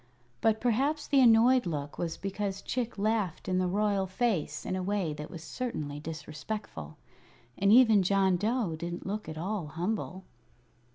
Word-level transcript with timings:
But 0.41 0.59
perhaps 0.59 1.05
the 1.05 1.21
annoyed 1.21 1.67
look 1.67 1.99
was 1.99 2.17
because 2.17 2.63
Chick 2.63 2.97
laughed 2.97 3.47
in 3.47 3.59
the 3.59 3.67
royal 3.67 4.07
face 4.07 4.65
in 4.65 4.75
a 4.75 4.81
way 4.81 5.13
that 5.13 5.29
was 5.29 5.43
certainly 5.43 5.99
disrespectful, 5.99 6.97
and 7.55 7.71
even 7.71 8.01
John 8.01 8.35
Dough 8.35 8.75
didn't 8.75 9.05
look 9.05 9.29
at 9.29 9.37
all 9.37 9.67
humble. 9.67 10.23